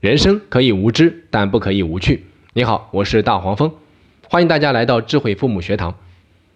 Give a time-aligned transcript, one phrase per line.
[0.00, 2.24] 人生可以无知，但不可以无趣。
[2.52, 3.74] 你好，我是大黄蜂，
[4.28, 5.98] 欢迎大家来到智慧父母学堂。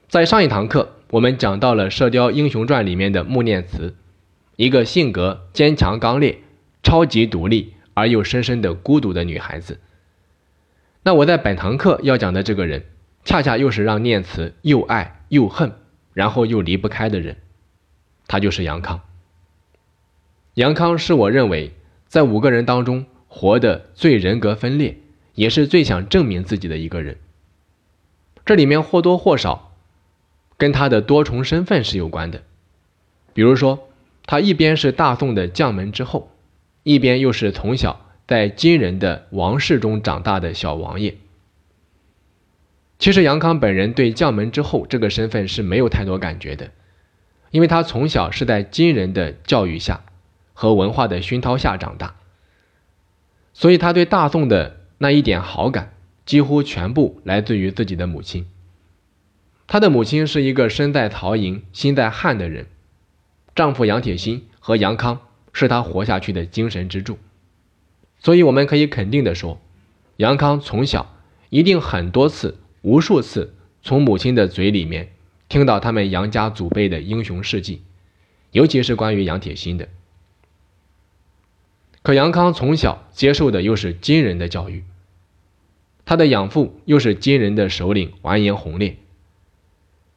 [0.07, 3.97] 在上一堂课，我们讲到了《射雕英雄传》里面的穆念慈，
[4.55, 6.39] 一个性格坚强刚烈、
[6.85, 9.81] 超级独立而又深深的孤独的女孩子。
[11.03, 12.85] 那我在本堂课要讲的这个人，
[13.25, 15.73] 恰恰又是让念慈又爱又恨，
[16.15, 17.39] 然后又离不开的人，
[18.29, 19.01] 他就是杨康。
[20.55, 21.73] 杨康是我认为
[22.07, 23.07] 在五个人当中。
[23.35, 24.99] 活得最人格分裂，
[25.35, 27.17] 也是最想证明自己的一个人。
[28.45, 29.73] 这里面或多或少
[30.59, 32.43] 跟他的多重身份是有关的。
[33.33, 33.89] 比如说，
[34.27, 36.31] 他一边是大宋的将门之后，
[36.83, 41.17] 一边又是从小在金人的王室中长大的小王爷。
[42.99, 46.71] 其实杨康本人对将门之后这个身份是没有太多感觉的，
[47.51, 50.03] 因为他从小是在金人的教育下
[50.53, 52.17] 和文化的熏陶下长大。
[53.55, 58.47] 所以他对大宋的那一点好感，几乎全部来自于自己的母亲。
[59.67, 62.67] 他的母亲是一个身在曹营心在汉的人，
[63.55, 65.21] 丈夫杨铁心和杨康
[65.53, 67.19] 是他活下去的精神支柱。
[68.19, 69.61] 所以我们可以肯定的说，
[70.17, 71.15] 杨康从小
[71.51, 75.13] 一定很多次、无数次从母亲的嘴里面
[75.49, 77.83] 听到他们杨家祖辈的英雄事迹，
[78.53, 79.89] 尤其是关于杨铁心的。
[82.03, 84.85] 可杨康从小接受的又是金人的教育，
[86.05, 88.97] 他的养父又是金人的首领完颜洪烈，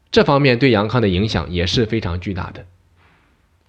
[0.09, 2.65] 这方面对杨康的影响也是非常巨大的。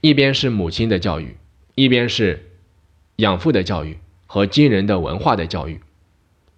[0.01, 1.37] 一边是母亲的教育，
[1.75, 2.53] 一边是
[3.17, 5.81] 养父的教育和金人的文化的教育，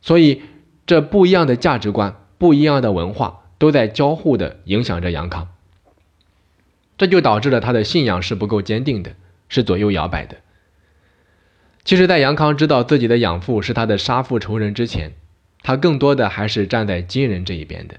[0.00, 0.42] 所以
[0.86, 5.48] 这不一样的价值观、不一样的文化都在交互的影响着杨康，
[6.96, 9.16] 这就导致了他的信仰是不够坚定的，
[9.48, 10.36] 是左右摇摆的。
[11.88, 15.14] 其实，在杨康知道自己的养父是他的杀父仇人之前，
[15.62, 17.94] 他更多的还是站在金人这一边的。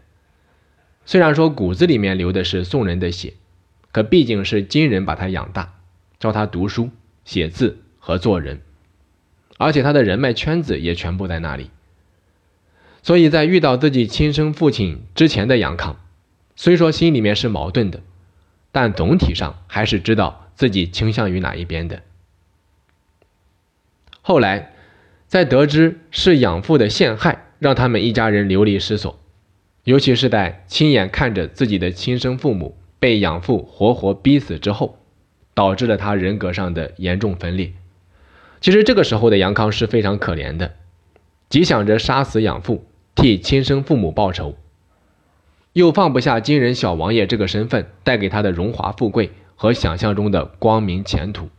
[1.08, 3.34] 虽然说骨子里面流的是宋人的血，
[3.92, 5.74] 可毕竟是金人把他养大，
[6.20, 6.92] 教他读书、
[7.26, 8.62] 写字和做人，
[9.58, 11.72] 而且他的人脉圈子也全部在那里。
[13.02, 15.98] 所以在遇到自己亲生父亲之前的杨康，
[16.56, 18.02] 虽说心里面是矛盾的，
[18.72, 22.04] 但总体上还是知道自己倾向于哪一边的。
[24.30, 24.74] 后来，
[25.26, 29.20] 在得知是养父的陷害让他们一家人流离失所，
[29.86, 35.00] 尤其是在亲眼看着自己的亲生父母被养父活活逼死之后，
[35.56, 37.74] 导致了他人格上的严重分裂。
[38.62, 40.74] 其实这个时候的杨康是非常可怜的，
[41.50, 42.86] 既想着杀死养父，
[43.16, 44.56] 替亲生父母报仇，
[45.74, 51.50] 又放不下金人小王爷这个身份带给他的荣华富贵和想象中的光明前途。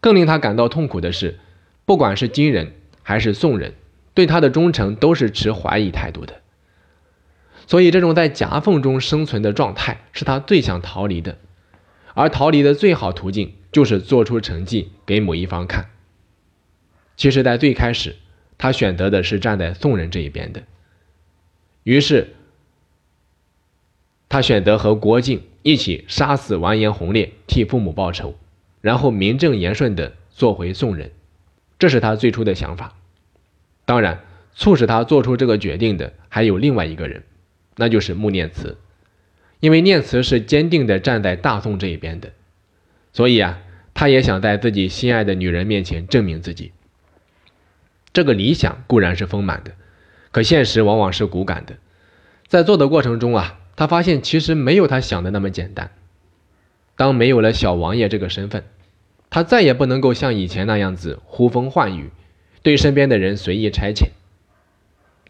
[0.00, 1.40] 更令他感到痛苦的是。
[1.86, 3.74] 不管是金人还是宋人，
[4.12, 6.42] 对他的忠诚都是持怀疑态度的。
[7.68, 11.38] 所以，这种在夹缝中生存的状态是他最想逃离的。
[12.14, 15.90] 而逃离的最好途径就是做出成绩给某一方看。
[17.16, 18.16] 其实，在最开始，
[18.58, 20.62] 他选择的是站在宋人这一边的。
[21.84, 22.34] 于是，
[24.28, 28.34] 他选择和郭靖一起杀死完颜洪烈，替父母报仇，
[28.80, 31.12] 然后名正言顺地做回宋人。
[31.78, 32.94] 这是他最初的想法，
[33.84, 34.20] 当然，
[34.54, 37.22] 促使他做出这个决定的还有另外一个人，
[37.76, 38.78] 那就是穆念慈，
[39.60, 42.32] 因为念慈是坚定的站在大宋这一边的，
[43.12, 43.58] 所以啊，
[43.92, 46.72] 他也想在自己心爱的女人面前证明自己。
[48.14, 49.72] 这个理想固然是丰满的，
[50.30, 51.76] 可现实往往是骨感的，
[52.46, 55.90] 在做的过程中啊，他发现其实没有他想的那么简单。
[56.96, 58.64] 当没有了小王爷这个身份。
[59.30, 62.10] 他再也不能够像以前那样子呼风唤雨，
[62.62, 64.08] 对身边的人随意差遣，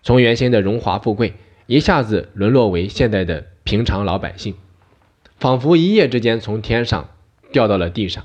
[0.02, 1.34] 从原先的荣华富贵
[1.66, 4.54] 一下子沦落为现在的平常老百姓，
[5.38, 7.10] 仿佛一夜之间从天上
[7.50, 8.24] 掉到了地上。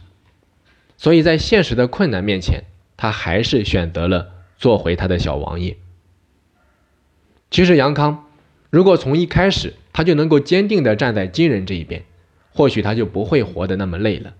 [0.97, 2.65] 所以在现实的困难面前，
[2.95, 5.77] 他还是选择了做回他的小王爷。
[7.49, 8.27] 其实杨康
[8.69, 12.03] 如果从一开始他就能够坚定地站在金人这一边，
[12.53, 14.35] 或许他就不会活得那么累了。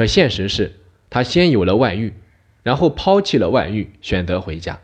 [0.00, 0.76] 可现实是，
[1.10, 2.14] 他先有了外遇，
[2.62, 4.80] 然后抛弃了外遇，选择回家，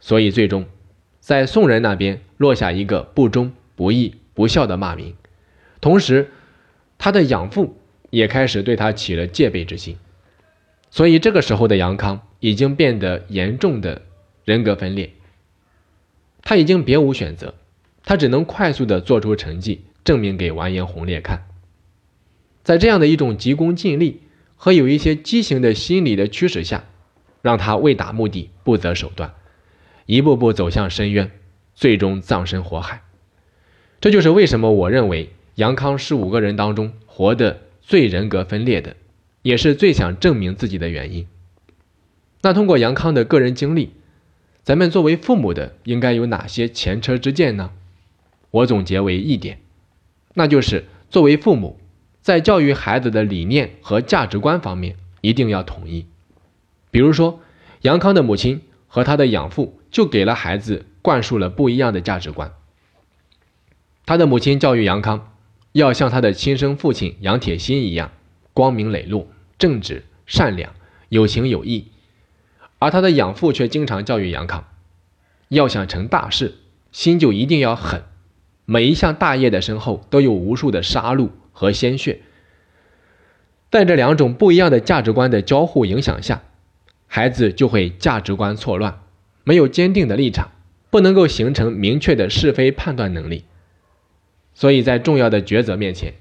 [0.00, 0.64] 所以最终，
[1.20, 5.14] 在宋人那边落下一个不忠、不义、不孝的骂名。
[5.82, 6.30] 同时，
[6.96, 7.76] 他的养父
[8.08, 9.98] 也开始对他起了戒备之心。
[10.90, 14.00] 所以这个时候的杨康已经变得严重的
[14.46, 15.12] 人格分裂，
[16.40, 17.54] 他已经别无选择，
[18.02, 21.48] 他只能快速的做出成绩，证明给完颜洪烈看。
[22.64, 24.20] 在这样的一种急功近利
[24.56, 26.84] 和有一些畸形的心理的驱使下，
[27.42, 29.34] 让他为达目的不择手段，
[30.06, 31.30] 一步步走向深渊，
[31.74, 33.02] 最终葬身火海。
[34.00, 38.96] 这就是为什么我认为杨康是五个人当中活得最人格分裂的，
[39.42, 41.26] 也是最想证明自己的原因。
[42.42, 43.90] 那通过杨康的个人经历，
[44.62, 47.70] 咱们作为父母的应该有哪些前车之鉴呢？
[48.50, 49.60] 我总结为一点，
[50.34, 51.78] 那就是作为父母，
[52.22, 56.06] 在教育孩子的理念和价值观方面一定要统一。
[56.92, 57.40] 比如说，
[57.80, 62.52] 杨康的母亲和他的养父就给了孩子灌输了不一样的价值观。
[64.06, 65.32] 他的母亲教育杨康，
[65.72, 68.12] 要像他的亲生父亲杨铁心一样，
[68.52, 69.26] 光明磊落、
[69.58, 70.72] 正直、善良、
[71.08, 71.86] 有情有义；
[72.78, 74.64] 而他的养父却经常教育杨康，
[75.48, 76.58] 要想成大事，
[76.92, 78.04] 心就一定要狠，
[78.64, 81.30] 每一项大业的身后都有无数的杀戮
[81.62, 82.18] 和鲜血。
[83.70, 86.42] 在这两种不一样的价值观的交互影响下，
[87.06, 89.00] 孩子就会价值观错乱，
[89.44, 90.50] 没有坚定的立场，
[90.90, 93.44] 不能够形成明确的是非判断能力。
[94.54, 96.14] 所以在重要的抉择面前，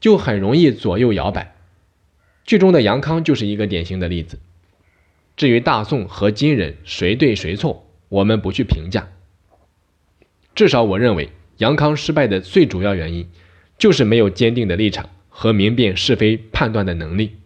[0.00, 1.54] 就很容易左右摇摆。
[2.44, 4.40] 剧中的杨康就是一个典型的例子。
[5.36, 9.08] 至于大宋和金人谁对谁错，我们不去评价。
[10.54, 13.30] 至少我认为，杨康失败的最主要原因，
[13.80, 17.38] 就是没有坚定的立场和明辨是非判断的能力，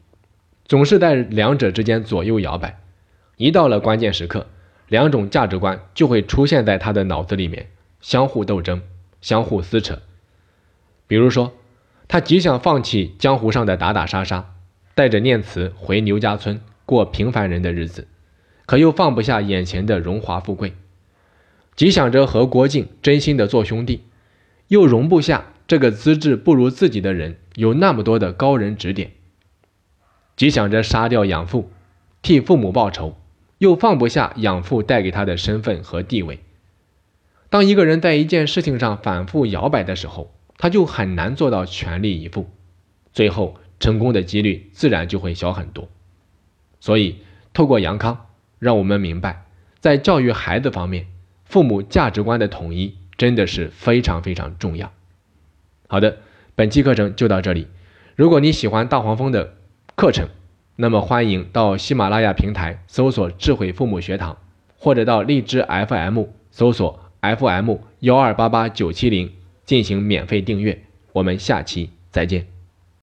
[0.66, 2.80] 总是在两者之间左右摇摆。
[3.36, 4.48] 一到了关键时刻，
[4.88, 7.68] 两种价值观就会出现在他的脑子里面，
[8.00, 8.82] 相互斗争，
[9.20, 10.02] 相互撕扯。
[11.06, 11.52] 比如说，
[12.08, 14.54] 他极想放弃江湖上的打打杀杀，
[14.96, 18.08] 带着念慈回牛家村过平凡人的日子，
[18.66, 20.70] 可又放不下眼前的荣华富贵；
[21.76, 24.02] 极想着和郭靖真心的做兄弟，
[24.66, 29.08] 又容不下这个资质不如自己的人有那么多的高人指点；
[30.36, 31.70] 既想着杀掉养父，
[32.20, 33.16] 替父母报仇，
[33.58, 36.40] 又放不下养父带给他的身份和地位。
[37.48, 42.50] 当一个人在一件事情上反复摇摆的时候，他就很难做到全力以赴，
[43.12, 45.88] 最后成功的几率自然就会小很多。
[46.80, 47.20] 所以，
[47.54, 48.26] 透过杨康，
[48.58, 49.46] 让我们明白，
[49.80, 51.06] 在教育孩子方面，
[51.44, 54.92] 父母价值观的统一真的是非常非常重要。
[55.94, 56.16] 好的，
[56.56, 57.68] 本期课程就到这里。
[58.16, 59.54] 如果你喜欢大黄蜂的
[59.94, 60.28] 课程，
[60.74, 64.36] 那么欢迎到喜马拉雅平台搜索“智慧父母学堂”，
[64.76, 69.30] 或者到荔枝 FM 搜索 FM 幺二八八九七零。
[69.64, 70.82] 进行免费订阅，
[71.12, 72.53] 我们下期再见。